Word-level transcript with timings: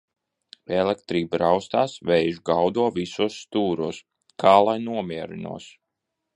Elektrība 0.77 1.39
raustās, 1.41 1.93
vējš 2.11 2.39
gaudo 2.51 2.87
visos 2.97 3.37
stūros. 3.43 4.03
Kā 4.45 4.57
lai 4.71 4.77
nomierinos? 4.91 5.73